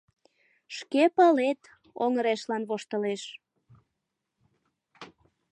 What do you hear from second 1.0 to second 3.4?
палет,— оҥырешлен воштылеш.